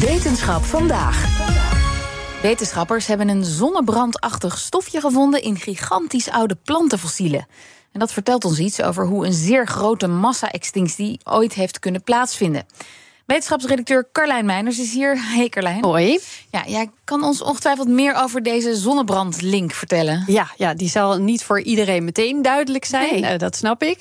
[0.00, 1.24] Wetenschap vandaag.
[2.42, 7.46] Wetenschappers hebben een zonnebrandachtig stofje gevonden in gigantisch oude plantenfossielen.
[7.92, 12.66] En dat vertelt ons iets over hoe een zeer grote massa-extinctie ooit heeft kunnen plaatsvinden.
[13.26, 15.18] Wetenschapsredacteur Carlijn Meiners is hier.
[15.20, 15.84] Hey Carlijn.
[15.84, 16.20] Hoi.
[16.50, 20.24] Ja, jij kan ons ongetwijfeld meer over deze zonnebrandlink vertellen.
[20.26, 23.20] Ja, ja, die zal niet voor iedereen meteen duidelijk zijn.
[23.20, 23.30] Nee.
[23.30, 23.98] Eh, dat snap ik.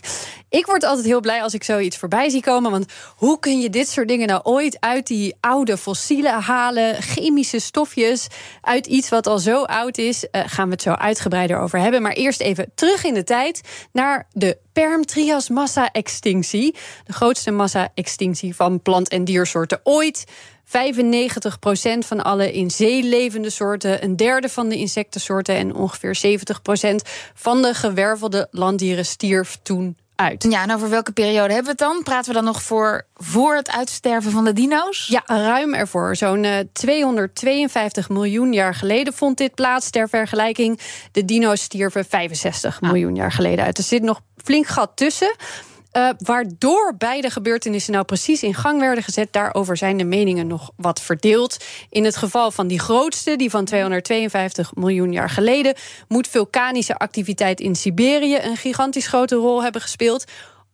[0.55, 2.71] Ik word altijd heel blij als ik zoiets voorbij zie komen.
[2.71, 7.01] Want hoe kun je dit soort dingen nou ooit uit die oude fossielen halen?
[7.01, 8.27] Chemische stofjes
[8.61, 10.29] uit iets wat al zo oud is.
[10.29, 12.01] Eh, gaan we het zo uitgebreider over hebben.
[12.01, 13.61] Maar eerst even terug in de tijd
[13.91, 16.75] naar de Perm-Trias massa-extinctie.
[17.05, 20.23] De grootste massa-extinctie van plant- en diersoorten ooit.
[20.63, 27.01] 95% van alle in zee levende soorten, een derde van de insectensoorten en ongeveer 70%
[27.33, 30.45] van de gewervelde landdieren stierf toen uit.
[30.49, 32.03] Ja, en over welke periode hebben we het dan?
[32.03, 35.07] Praten we dan nog voor, voor het uitsterven van de dino's?
[35.07, 36.15] Ja, ruim ervoor.
[36.15, 39.89] Zo'n eh, 252 miljoen jaar geleden vond dit plaats.
[39.89, 40.79] Ter vergelijking,
[41.11, 43.77] de dino's stierven 65 miljoen jaar geleden uit.
[43.77, 45.35] Er zit nog flink gat tussen.
[45.95, 50.71] Eh, waardoor beide gebeurtenissen nou precies in gang werden gezet, daarover zijn de meningen nog
[50.77, 51.57] wat verdeeld.
[51.89, 55.73] In het geval van die grootste, die van 252 miljoen jaar geleden,
[56.07, 60.25] moet vulkanische activiteit in Siberië een gigantisch grote rol hebben gespeeld.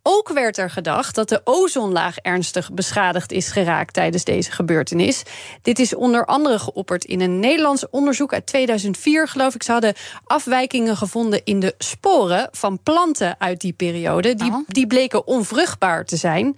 [0.04, 5.24] Ook werd er gedacht dat de ozonlaag ernstig beschadigd is geraakt tijdens deze gebeurtenis.
[5.62, 9.64] Dit is onder andere geopperd in een Nederlands onderzoek uit 2004, geloof ik.
[9.64, 9.94] Ze hadden
[10.24, 14.36] afwijkingen gevonden in de sporen van planten uit die periode.
[14.36, 16.56] Die, die bleken onvruchtbaar te zijn.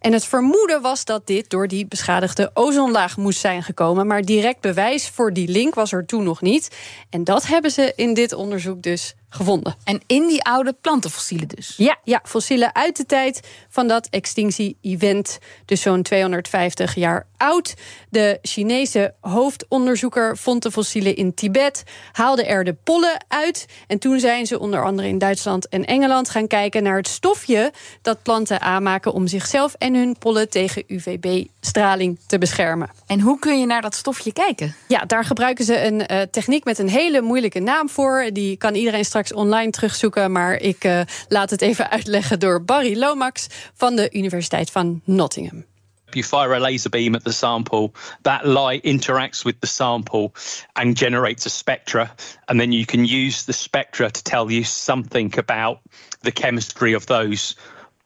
[0.00, 4.06] En het vermoeden was dat dit door die beschadigde ozonlaag moest zijn gekomen.
[4.06, 6.76] Maar direct bewijs voor die link was er toen nog niet.
[7.10, 9.74] En dat hebben ze in dit onderzoek dus gevonden.
[9.84, 11.74] En in die oude plantenfossielen dus?
[11.76, 15.38] Ja, ja, fossielen uit de tijd van dat extinctie-event.
[15.64, 17.74] Dus zo'n 250 jaar oud.
[18.08, 21.82] De Chinese hoofdonderzoeker vond de fossielen in Tibet,
[22.12, 23.66] haalde er de pollen uit.
[23.86, 27.72] En toen zijn ze onder andere in Duitsland en Engeland gaan kijken naar het stofje
[28.02, 32.90] dat planten aanmaken om zichzelf en hun pollen tegen UVB-straling te beschermen.
[33.06, 34.74] En hoe kun je naar dat stofje kijken?
[34.88, 38.30] Ja, daar gebruiken ze een uh, techniek met een hele moeilijke naam voor.
[38.32, 40.32] Die kan iedereen straks online terugzoeken.
[40.32, 45.64] Maar ik uh, laat het even uitleggen door Barry Lomax van de Universiteit van Nottingham.
[46.12, 47.92] You fire a laser beam at the sample,
[48.22, 50.32] that light interacts with the sample
[50.72, 52.14] and generates a spectra.
[52.44, 55.78] And then you can use the spectra to tell you something about
[56.22, 57.54] the chemistry of those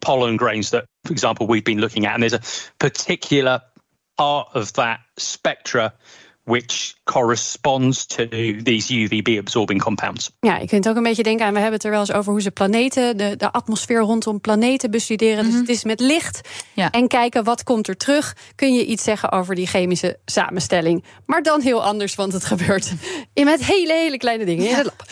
[0.01, 2.13] pollen grains that, for example, we've been looking at.
[2.13, 2.43] And there's a
[2.79, 3.63] particular
[4.17, 5.93] part of that spectra
[6.45, 8.29] which corresponds to
[8.63, 10.31] these UVB absorbing compounds.
[10.41, 12.33] Ja, je kunt ook een beetje denken aan, we hebben het er wel eens over
[12.33, 15.45] hoe ze planeten, de, de atmosfeer rondom planeten bestuderen.
[15.45, 15.51] Mm -hmm.
[15.51, 16.91] Dus het is met licht ja.
[16.91, 18.37] en kijken wat komt er terug.
[18.55, 21.05] Kun je iets zeggen over die chemische samenstelling.
[21.27, 22.93] Maar dan heel anders, want het gebeurt
[23.35, 25.05] met hele, hele kleine dingen in lab.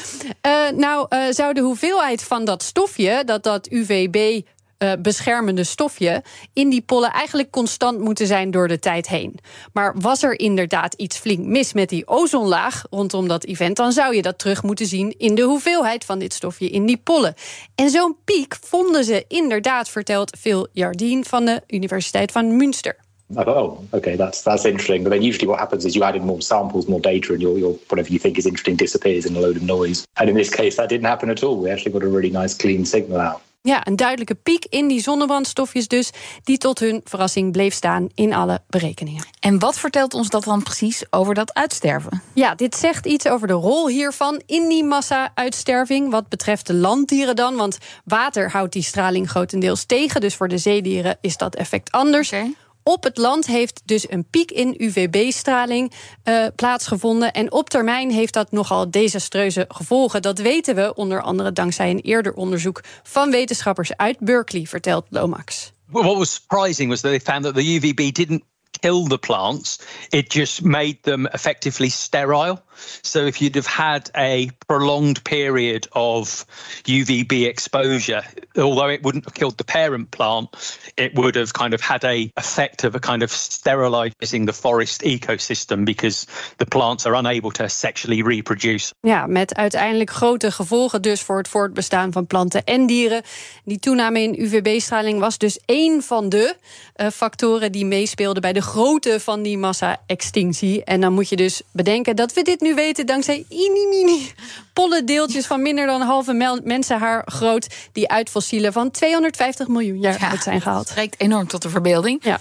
[0.47, 4.41] Uh, nou, uh, zou de hoeveelheid van dat stofje, dat dat UVB
[4.83, 6.23] uh, beschermende stofje
[6.53, 9.39] in die pollen eigenlijk constant moeten zijn door de tijd heen.
[9.73, 14.15] Maar was er inderdaad iets flink mis met die ozonlaag rondom dat event, dan zou
[14.15, 17.35] je dat terug moeten zien in de hoeveelheid van dit stofje in die pollen.
[17.75, 22.97] En zo'n piek vonden ze inderdaad, vertelt Phil Jardine van de Universiteit van Münster.
[23.31, 25.03] I thought, oh, okay, that's that's interesting.
[25.03, 27.59] But then usually what happens is you add in more samples, more data, and your,
[27.59, 30.05] your whatever you think is interesting disappears in a load of noise.
[30.17, 31.57] And in this case, that didn't happen at all.
[31.57, 33.41] We actually got a really nice clean signal out.
[33.65, 36.11] Ja, een duidelijke piek in die zonnebrandstofjes dus,
[36.45, 39.25] die tot hun verrassing bleef staan in alle berekeningen.
[39.41, 42.23] En wat vertelt ons dat dan precies over dat uitsterven?
[42.35, 46.11] Ja, dit zegt iets over de rol hiervan in die massa-uitsterving.
[46.11, 50.21] Wat betreft de landdieren dan, want water houdt die straling grotendeels tegen.
[50.21, 52.29] Dus voor de zeedieren is dat effect anders.
[52.33, 52.55] Okay.
[52.83, 55.93] Op het land heeft dus een piek in UVB-straling
[56.25, 57.33] uh, plaatsgevonden.
[57.33, 60.23] En op termijn heeft dat nogal desastreuze gevolgen.
[60.23, 65.73] Dat weten we onder andere dankzij een eerder onderzoek van wetenschappers uit Berkeley, vertelt Lomax.
[65.87, 68.43] What was surprising was that they found that the UVB didn't
[68.81, 69.79] kill the plants,
[70.11, 72.63] it just made them effectively sterile.
[73.03, 76.47] So if you'd have had a prolonged period of
[76.85, 78.23] UVB exposure,
[78.57, 82.31] although it wouldn't have killed the parent plant, it would have kind of had a
[82.37, 86.27] effect of a kind of sterilizing the forest ecosystem because
[86.57, 88.95] the plants are unable to sexually reproduce.
[89.01, 93.23] Ja, met uiteindelijk grote gevolgen dus voor het voortbestaan van planten en dieren.
[93.65, 96.57] Die toename in UVB-straling was dus één van de
[96.97, 100.85] uh, factoren die meespeelden bij de grootte van die massa-extinctie.
[100.85, 104.33] En dan moet je dus bedenken dat we dit nu weten dankzij mini
[104.73, 110.31] pollendeeltjes van minder dan halve mensenhaar groot, die uit fossielen van 250 miljoen jaar ja,
[110.31, 110.89] uit zijn gehaald.
[110.89, 112.25] Het reikt enorm tot de verbeelding.
[112.25, 112.41] Ja.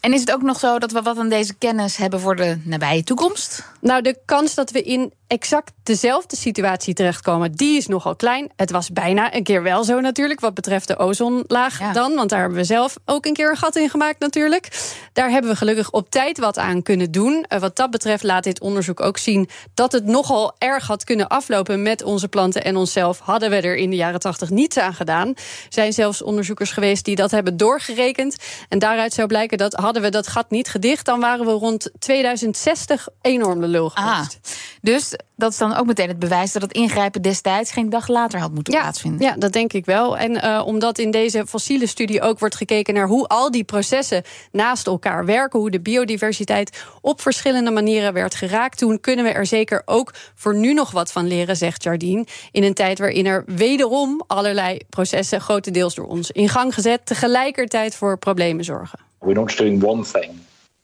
[0.00, 2.58] En is het ook nog zo dat we wat aan deze kennis hebben voor de
[2.64, 3.64] nabije toekomst?
[3.80, 8.50] Nou, de kans dat we in exact dezelfde situatie terechtkomen, die is nogal klein.
[8.56, 12.14] Het was bijna een keer wel zo natuurlijk, wat betreft de ozonlaag dan.
[12.14, 14.68] Want daar hebben we zelf ook een keer een gat in gemaakt natuurlijk.
[15.12, 17.44] Daar hebben we gelukkig op tijd wat aan kunnen doen.
[17.48, 21.28] Uh, wat dat betreft laat dit onderzoek ook zien dat het nogal erg had kunnen
[21.28, 23.18] aflopen met onze planten en onszelf.
[23.18, 25.28] Hadden we er in de jaren tachtig niets aan gedaan.
[25.28, 25.34] Er
[25.68, 28.36] zijn zelfs onderzoekers geweest die dat hebben doorgerekend.
[28.68, 31.90] En daaruit zou blijken dat hadden we dat gat niet gedicht, dan waren we rond
[31.98, 34.38] 2060 enorm de lul ah, geweest.
[34.42, 34.50] Ah,
[34.80, 38.40] dus dat is dan ook meteen het bewijs dat het ingrijpen destijds geen dag later
[38.40, 39.26] had moeten plaatsvinden.
[39.26, 40.18] Ja, dat denk ik wel.
[40.18, 44.22] En uh, omdat in deze fossiele studie ook wordt gekeken naar hoe al die processen
[44.52, 49.46] naast elkaar werken, hoe de biodiversiteit op verschillende manieren werd geraakt, toen kunnen we er
[49.46, 52.26] zeker ook voor nu nog wat van leren, zegt Jardine.
[52.50, 57.94] In een tijd waarin er wederom allerlei processen grotendeels door ons in gang gezet, tegelijkertijd
[57.94, 58.98] voor problemen zorgen.
[59.18, 60.30] We're not doing one thing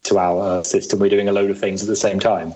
[0.01, 2.55] to our uh, system, we're doing a load of things at the same time.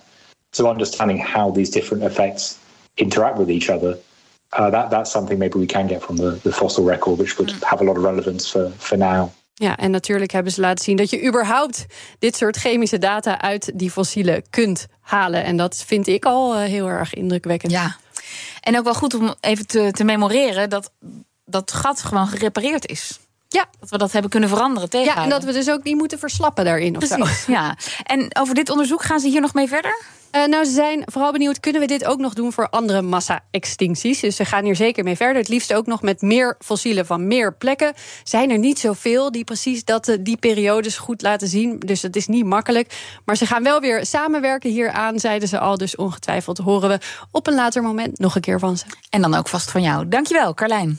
[0.52, 2.58] So understanding how these different effects
[2.94, 3.98] interact with each other,
[4.58, 7.50] uh, that that's something maybe we can get from the, the fossil record, which would
[7.50, 7.62] mm.
[7.62, 9.30] have a lot of relevance for, for now.
[9.54, 11.86] Ja, en natuurlijk hebben ze laten zien dat je überhaupt
[12.18, 15.44] dit soort chemische data uit die fossielen kunt halen.
[15.44, 17.72] En dat vind ik al uh, heel erg indrukwekkend.
[17.72, 17.96] Ja,
[18.60, 20.92] en ook wel goed om even te, te memoreren dat
[21.44, 23.20] dat gat gewoon gerepareerd is.
[23.52, 23.64] Ja.
[23.80, 25.14] Dat we dat hebben kunnen veranderen tegen.
[25.14, 26.96] Ja, en dat we dus ook niet moeten verslappen daarin.
[26.96, 27.52] Of Precies, zo.
[27.52, 27.76] ja.
[28.02, 30.00] En over dit onderzoek gaan ze hier nog mee verder?
[30.36, 34.20] Uh, nou, ze zijn vooral benieuwd, kunnen we dit ook nog doen voor andere massa-extincties?
[34.20, 35.36] Dus ze gaan hier zeker mee verder.
[35.36, 37.92] Het liefst ook nog met meer fossielen van meer plekken.
[38.22, 41.78] Zijn er niet zoveel die precies dat, uh, die periodes goed laten zien.
[41.78, 42.94] Dus dat is niet makkelijk.
[43.24, 45.76] Maar ze gaan wel weer samenwerken hieraan, zeiden ze al.
[45.76, 46.98] Dus ongetwijfeld horen we
[47.30, 48.84] op een later moment nog een keer van ze.
[49.10, 50.08] En dan ook vast van jou.
[50.08, 50.98] Dankjewel, Carlijn.